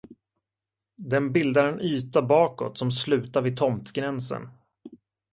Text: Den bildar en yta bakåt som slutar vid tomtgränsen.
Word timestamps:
Den 1.11 1.31
bildar 1.31 1.65
en 1.65 1.81
yta 1.81 2.21
bakåt 2.21 2.77
som 2.77 2.91
slutar 2.91 3.41
vid 3.41 3.57
tomtgränsen. 3.57 4.49